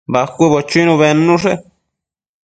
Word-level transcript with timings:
Bacuëbo 0.13 0.59
chuinu 0.69 0.93
bednushe 1.01 1.53